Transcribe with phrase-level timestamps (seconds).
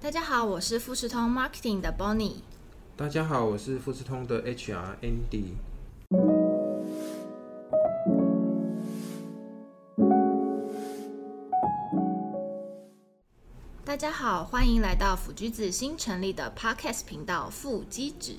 [0.00, 2.36] 大家好，我是富士通 Marketing 的 Bonnie。
[2.96, 5.56] 大家好，我是富士通的 HR Andy。
[13.84, 18.36] 大家好，欢迎来到腐橘子新成立的 Podcast 频道腹肌子。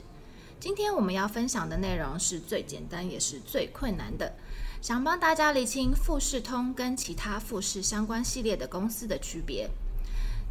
[0.61, 4.33] 今天我们要分享的内容是最简单也是最困难的，
[4.81, 9.69] 想帮大家理清富士通跟其他富士相关系列的公司的区别。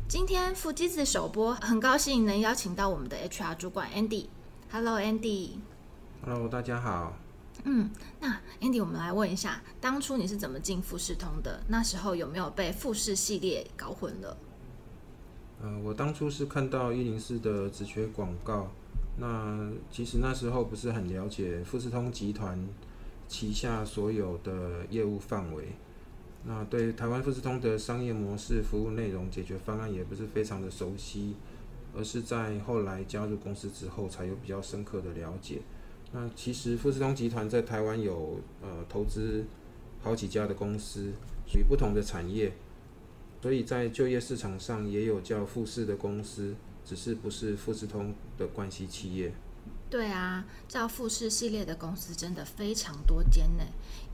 [0.08, 4.24] 今天腹肌子首播，很高兴能邀请到我们的 HR 主管 Andy。
[4.70, 5.50] Hello，Andy。
[6.24, 7.14] Hello，大家好。
[7.64, 11.62] 嗯，那 Andy，我们来问一下，当初你是怎么进富士通的？
[11.68, 14.34] 那时候有没有被富士系列搞混了？
[15.60, 18.70] 呃，我当初是看到一零四的职缺广告，
[19.18, 22.66] 那其实那时候不是很了解富士通集团
[23.28, 25.76] 旗下所有的业务范围。
[26.48, 31.34] 那对台湾富士通的商业模式、服务内容、解决方案也不是非常的熟悉，
[31.94, 35.60] 而是在后来加入公司之后才有比较深刻的了解。
[36.10, 39.44] 那其实富士通集团在台湾有呃投资
[40.00, 41.12] 好几家的公司，
[41.46, 42.50] 属于不同的产业，
[43.42, 49.30] 所以在就业市场上也有叫富士的公司，只是不是富士通的关系企业。
[49.90, 53.64] 对啊，叫富士系列的公司真的非常多间呢。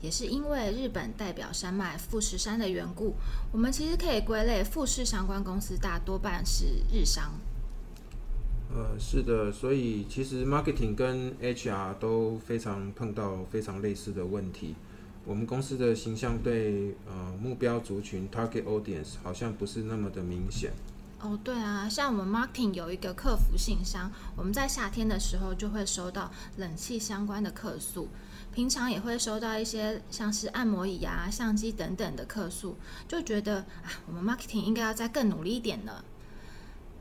[0.01, 3.15] 也是因为日本代表山脉富士山的缘故，
[3.51, 7.33] 我们其实可以归类富士相关公司大多半是日商。
[8.71, 14.75] 呃，是的，所以其实 marketing 跟 HR 都非常碰到非常类似的问题。
[15.25, 20.71] 我们公司的形象对呃目标族群 target audience 好像不是那么的明显。
[21.25, 28.09] 哦，对啊，像我们 marketing 有一个客服信箱，我们在夏天的时候就会收到冷气相关的客诉，
[28.53, 36.05] 平常也会收到一些像是按摩椅啊、相机等等的客诉，就觉得啊，我们 marketing 应该要再更努力一点呢。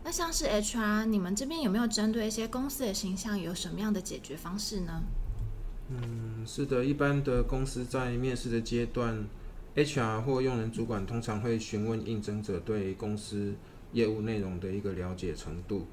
[0.05, 5.03] 那像是 HR，你们这边有没有针对一些公司的形象有什么样的解决方式呢？
[5.91, 9.27] 嗯，是的，一般的公司在面试的阶段
[9.75, 13.55] ，HR 或用人主管通常会询问应征者对公司。
[13.95, 15.87] 业务内容的一个了解程度，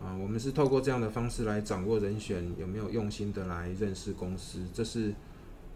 [0.00, 5.12] 啊，我们是透过这样的方式来掌握人选有没有用心的来认识公司，这是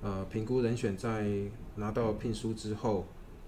[0.01, 1.29] 呃评估人选在
[1.77, 3.05] 拿到聘书之后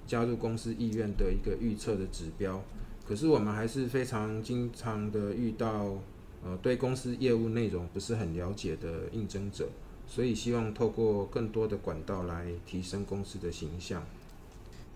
[0.06, 2.62] 加入公司意愿的一个预测的指标。
[3.06, 5.97] 可是我们还是非常经常的遇到
[6.42, 9.69] 呃对公司业务内容不是很了解的应征者，
[10.06, 14.04] 所以希望透过更多的管道来提升公司的形象。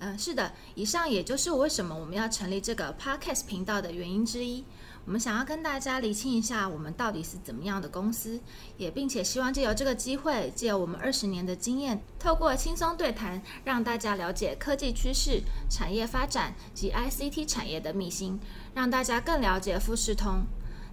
[0.01, 4.65] 嗯，是的，以上也就是为什么我们要成立这个 podcast 频道的原因之一。
[5.07, 8.41] 我们想要跟大家理清一下，我们到底是怎么样的公司，
[8.77, 18.39] 也并且希望借由这个机会，借由我们二十年的经验，透过轻松对谈，让大家了解科技趋势、产业发展及 ICT 产业的秘辛，
[18.75, 20.45] 让大家更了解富士通。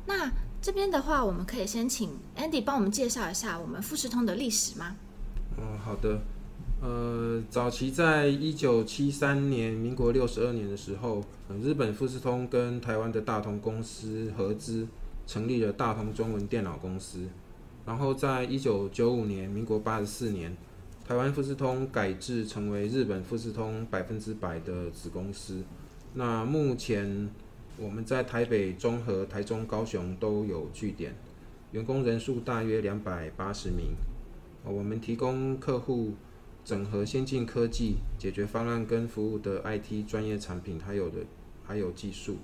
[0.05, 0.31] 那
[0.61, 4.95] 这边的话，我们可以先请 Andy 帮我们介绍一下我们富士通的历史吗？
[5.57, 6.19] 嗯，好的。
[6.79, 11.23] 呃，早期在一九七三年，民国六十二年的时候，
[11.59, 14.87] 日本富士通跟台湾的大同公司合资，
[15.25, 17.27] 成立了大同中文电脑公司。
[17.83, 20.55] 然后在一九九五年，民国八十四年，
[21.07, 25.63] 台湾富士通改制成为日本富士通百分之百的子公司。
[26.13, 27.27] 那目前
[27.79, 31.15] 我们在台北、中和、台中、高雄都有据点，
[31.71, 33.95] 员工人数大约两百八十名。
[34.63, 36.13] 我们提供客户。
[36.67, 41.19] 整合先进科技解决方案跟服务的 IT 专业产品，还有的
[41.63, 42.35] 还有技术。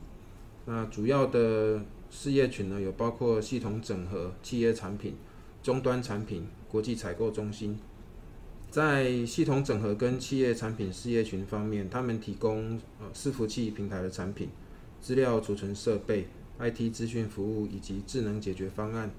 [0.66, 5.16] 那主要的事业群呢，有包括系统整合、企业产品、
[5.62, 7.78] 终端产品、国际采购中心。
[8.72, 14.48] 在系统整合跟企业产品事业群方面，他们提供呃伺服器平台的产品、
[15.02, 16.28] 资料储存设备、
[16.60, 19.12] IT 资讯服务以及智能解决方案。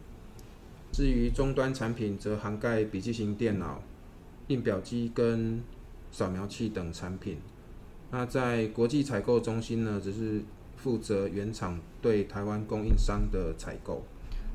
[0.91, 3.83] 至于终端产品，则涵盖笔记型电脑。
[4.49, 5.63] 印表机跟
[6.11, 7.39] 扫描器等产品。
[8.11, 10.43] 那在国际采购中心呢，只是
[10.77, 14.05] 负责原厂对台湾供应商的采购。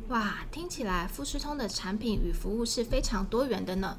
[0.08, 3.98] 哇，听起来富士通的产品与服务是非常多元的呢。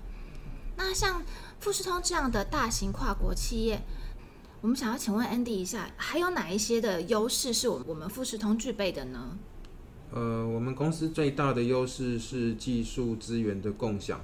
[0.77, 1.23] 那像
[1.61, 3.83] 富士通这样的大型跨国企业，
[4.61, 9.39] 我们想要请问 Andy 一下，还有哪一些的优势是我我们富士通具备的呢？
[10.13, 14.21] 呃，我们公司最大的优势是技术资源的共享。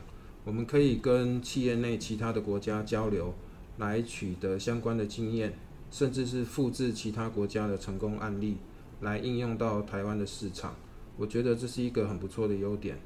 [0.46, 3.34] 我们可以跟企业内其他的国家交流，
[3.78, 5.58] 来取得相关的经验，
[5.90, 8.58] 甚至是复制其他国家的成功案例，
[9.00, 10.76] 来应用到台湾的市场。
[11.16, 12.96] 我觉得这是一个很不错的优点。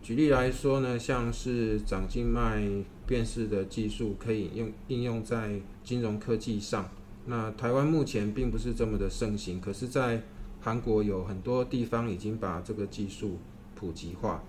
[0.00, 2.66] 举例来说呢，像是长静脉
[3.06, 6.88] 辨识的技术，可以用应用在金融科技上，
[7.26, 10.22] 那台湾目前并不是这么的盛行，可是，在
[10.62, 13.36] 韩国有很多地方已经把这个技术
[13.74, 14.42] 普及化。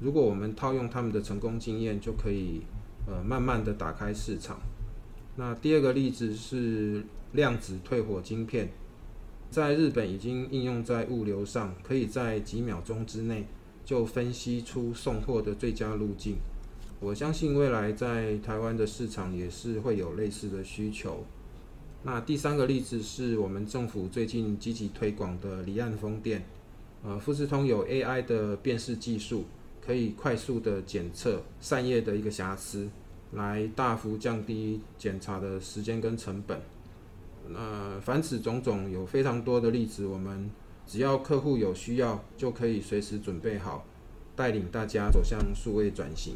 [0.00, 2.60] 如果我们套用他们的成功经验，就可以
[3.06, 4.58] 呃慢慢的打开市场。
[5.36, 7.02] 那第二个例子是
[7.32, 8.70] 量子退火晶片，
[9.50, 13.46] 在日本已经应用在物流上，可以在几秒钟之内
[13.84, 16.36] 就分析出送货的最佳路径。
[17.00, 21.24] 我相信未来在台湾的市场也是会有类似的需求。
[22.02, 26.44] 那第三个例子是我们政府最近积极推广的离岸风电，
[27.04, 29.44] 呃，富士通有 AI 的辨识技术。
[29.86, 32.88] 可以快速的检测扇叶的一个瑕疵，
[33.34, 36.60] 来大幅降低检查的时间跟成本。
[37.48, 40.50] 那凡此种种，有非常多的例子，我们
[40.88, 43.86] 只要客户有需要，就可以随时准备好，
[44.34, 46.34] 带领大家走向数位转型。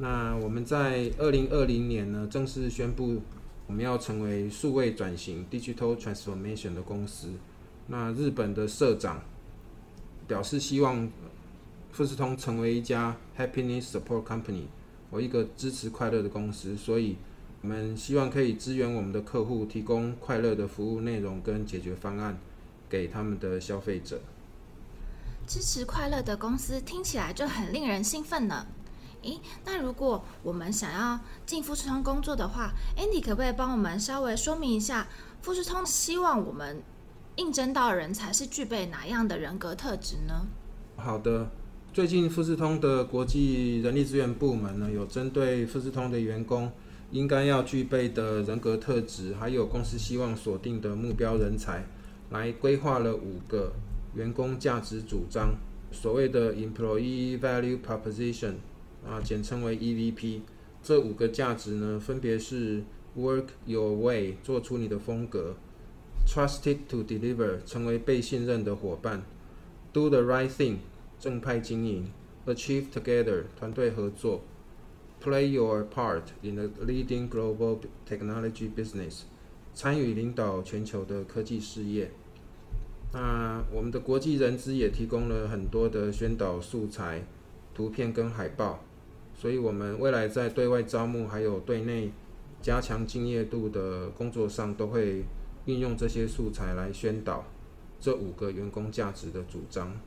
[0.00, 3.22] 那我们在二零二零年呢，正式宣布
[3.68, 7.28] 我们要成为数位转型 （Digital Transformation） 的公司。
[7.86, 9.22] 那日本的社长
[10.26, 11.08] 表示希望。
[11.96, 14.64] 富士通成为一家 Happiness Support Company，
[15.08, 17.16] 我一个支持快乐的公司，所以
[17.62, 22.38] 我们希望可以支援我们的客户，提供快乐的服务内容跟解决方案
[22.90, 24.20] 给他们的消费者。
[25.46, 28.66] 支持快乐的公司听起来就很令人兴奋呢。
[29.22, 35.08] 诶，那如果我们想要进富士通工作的话，Andy 可不可以帮我们稍微说明一下，
[35.40, 36.82] 富士通希望我们
[37.36, 40.46] 应征到人才是具备哪样的人格特质呢？
[40.98, 41.48] 好的。
[41.96, 46.70] 最近富士通的国际人力资源部门呢，有针对富士通的员工
[47.10, 51.86] 应该要具备的人格特质，还有公司希望锁定的目标人才，
[52.28, 53.72] 来规划了五个
[54.14, 55.54] 员工价值主张，
[55.90, 58.56] 所谓的 Employee Value Proposition，
[59.02, 60.40] 啊，简称为 EVP。
[60.82, 62.82] 这五个价值呢，分别是
[63.16, 65.56] Work Your Way，做出你的风格
[66.28, 69.22] ；Trusted to Deliver，成为被信任的伙伴
[69.94, 70.74] ；Do the Right Thing。
[71.18, 72.10] 正派经营
[72.46, 74.42] ，achieve together 团队合作
[75.22, 77.78] ，play your part in the leading global
[78.08, 79.22] technology business
[79.74, 82.10] 参与领导全球的科技事业。
[83.12, 87.24] 那我们的国际人资也提供了很多的宣导素材、
[87.74, 88.84] 图片跟海报，
[89.34, 92.10] 所以我们未来在对外招募还有对内
[92.60, 95.24] 加强敬业度的工作上，都会
[95.64, 97.44] 运用这些素材来宣导
[97.98, 99.98] 这五个员工价值的主张。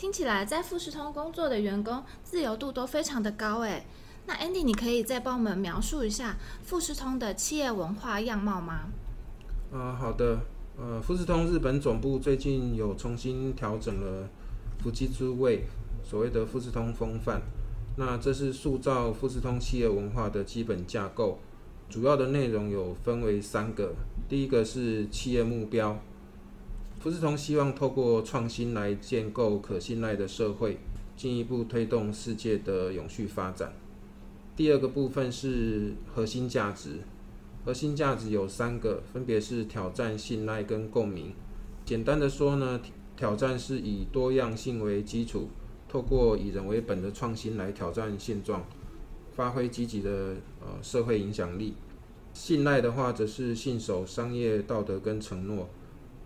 [0.00, 3.84] 听起来在富士通工作的员工自由度都非常的高诶。
[4.24, 8.84] 那 Andy，你可以再帮我们描述一下富士通的企业文化样貌吗？
[9.70, 10.38] 啊，好的。
[10.78, 14.26] 呃，富士通日本总部最近有重新调整了
[14.78, 15.64] 福基之位，
[16.02, 17.42] 所谓的富士通风范。
[17.98, 21.40] 那这是塑造富士通企业文化的基本架构，
[21.90, 23.92] 主要的内容有分为三个。
[24.30, 26.00] 第一个是企业目标。
[27.00, 30.76] 富士通希望透过创新来建构可信赖的社会，
[31.16, 33.72] 进一步推动世界的永续发展。
[34.54, 36.98] 第二个部分是核心价值，
[37.64, 41.32] 核心价值有三个，分别是挑战、信赖跟共鸣。
[41.86, 42.78] 简单的说呢，
[43.16, 45.48] 挑战是以多样性为基础，
[45.88, 48.62] 透过以人为本的创新来挑战现状，
[49.32, 51.72] 发挥积极的呃社会影响力。
[52.34, 55.66] 信赖的话，则是信守商业道德跟承诺。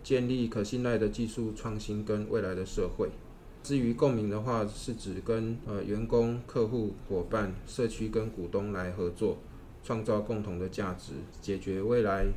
[0.05, 3.09] 建立可信赖的技术创新跟未来的社会。
[3.63, 9.39] 至于共鸣的话，是指跟呃员工、客户、伙伴、社区跟股东来合作，
[9.83, 12.27] 创造共同的价值，解决未来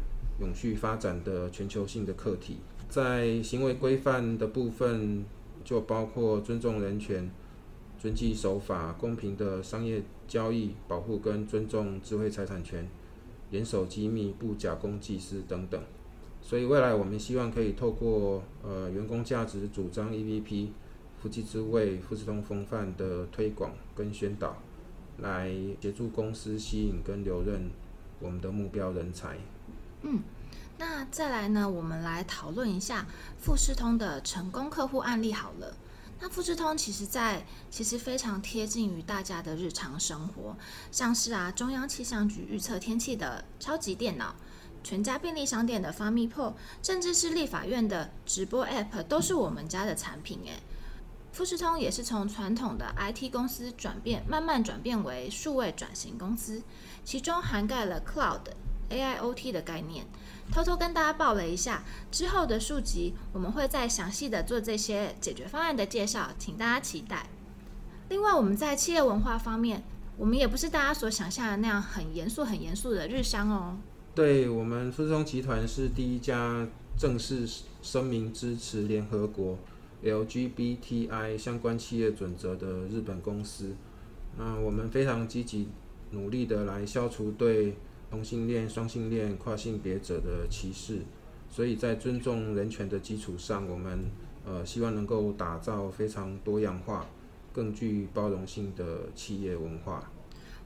[0.41, 2.57] 永续发展的全球性的课题。
[2.89, 5.27] 在行为规范的部分，
[5.63, 7.31] 就包括尊重人权、
[7.99, 12.89] 遵纪守法、公平的商业交易、保护跟尊重智慧财产权、
[13.51, 15.79] 严守机密、不假公济私等等。
[16.43, 20.69] 所以未来我们希望可以透过呃员工价值主张 EVP、
[21.21, 24.57] 夫妻之位、富士通风范的推广跟宣导，
[25.19, 27.71] 来协助公司吸引跟留任
[28.19, 29.37] 我们的目标人才。
[30.03, 30.23] 嗯，
[30.79, 35.77] 那再来呢，我们来讨论一下富士通的成功客户案例好了。
[36.21, 40.57] 那富士通其实在其实非常贴近于大家的日常生活，
[40.91, 44.35] 像是啊中央气象局预测天气的超级电脑。
[44.89, 50.63] 全家便利商店的 f a m i p o 甚至是立法院的直播 App，都是我们家的产品诶。
[51.31, 56.63] 富士通也是从传统的 IT 公司转变，慢慢转变为数位转型公司，
[57.05, 58.41] 其中涵盖了 Cloud、
[58.89, 60.07] AIoT 的概念。
[60.51, 67.27] 偷偷跟大家报了一下，之后的数集我们会再详细的做这些解决方案的介绍，请大家期待。
[68.09, 69.85] 另外，我们在企业文化方面，
[70.17, 73.77] 我们也不是大家所想象的那样很严肃、很严肃的日商哦。
[74.19, 77.49] 对我们富士通集团是第一家正式
[77.83, 79.57] 声明支持联合国
[80.03, 83.77] LGBTI 相关企业准则的日本公司。
[84.37, 85.69] 那我们非常积极
[86.11, 87.77] 努力的来消除对
[88.11, 91.03] 同性恋、双性恋、跨性别者的歧视。
[91.49, 94.01] 所以在尊重人权的基础上，我们
[94.45, 97.07] 呃希望能够打造非常多样化、
[97.53, 100.11] 更具包容性的企业文化。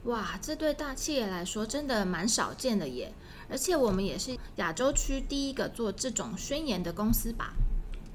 [0.05, 3.13] 哇，这对大企业来说真的蛮少见的耶！
[3.49, 7.53] 而且我们也是亚洲区第一个做这种宣言的公司吧？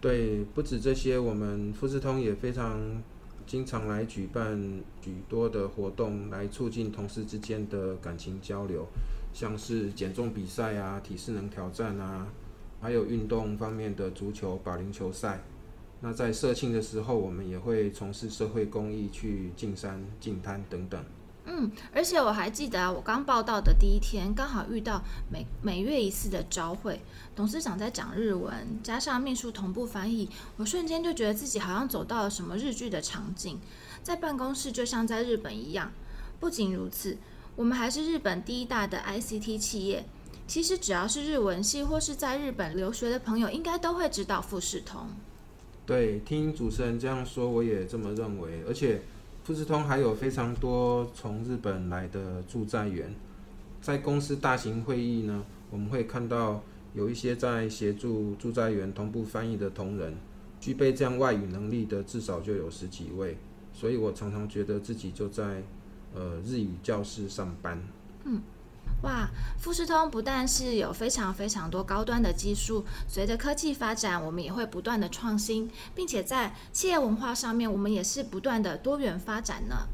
[0.01, 3.03] 对，不止这些，我们富士通也非常
[3.47, 8.87] 经常来举办许多的活动，来促进同事之间的感情交流，
[9.33, 12.29] 像是减重比赛啊、体适能挑战啊。
[12.81, 15.43] 还有运动方面的足球、保龄球赛。
[16.01, 21.03] 那在社庆的时候，我们也会从事社会公益，去进山、进滩等等。
[21.51, 25.03] 嗯，而且我还记得，我刚报道的第一天，刚好遇到
[25.33, 27.01] 每每月一次的朝会，
[27.35, 30.29] 董事长在讲日文，加上秘书同步翻译，
[30.59, 33.59] 我瞬间就觉得自己好像走到了什么日剧的场景，
[34.03, 35.91] 在办公室就像在日本一样。
[36.39, 37.17] 不仅如此，
[37.57, 40.05] 我们还是日本第一大的 ICT 企业。
[40.47, 45.09] 其实只要是日文系或是在日本留学的朋友，应该都会知道富士通。
[45.87, 48.63] 对，听主持人这样说，我也这么认为。
[48.67, 49.01] 而且
[49.49, 53.11] 富士通还有非常多从日本来的驻在员，
[53.81, 56.63] 在公司大型会议呢，我们会看到
[56.93, 60.15] 有一些在协助驻在员同步翻译的同仁，
[60.61, 63.39] 具备这样外语能力的至少就有十几位。
[63.73, 65.63] 所以我常常觉得自己就在
[66.15, 67.83] 呃日语教室上班。
[68.27, 68.43] 嗯。
[69.03, 79.87] 哇，富士通不但是有非常非常多高端的技术，随着科技发展，我们也会不断的创新，并且在企业文化上面，我们也是不断的多元发展呢。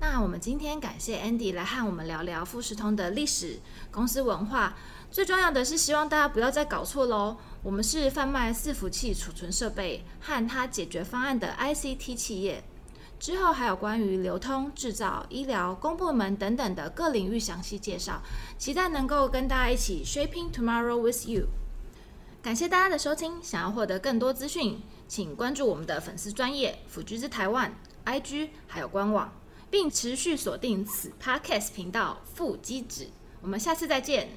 [0.00, 4.74] 那我们今天感谢 Andy 来和我们聊聊富士通的历史、公司文化，
[5.10, 7.36] 最重要的是希望大家不要再搞错喽。
[7.62, 12.64] 我们是贩卖伺服器、储存设备和它解决方案的 ICT 企业。
[13.20, 18.22] 之后还有关于流通、制造、医疗、公部门等等的各领域详细介绍，
[18.58, 21.44] 期待能够跟大家一起 shaping tomorrow with you。
[22.42, 27.70] 感谢大家的收听，想要获得更多资讯，请关注我们的粉丝专业腐橘子台湾
[28.06, 29.30] IG 还有官网，
[29.70, 33.06] 并持续锁定此 podcast 频道腹肌子。
[33.42, 34.30] 我们下次再见。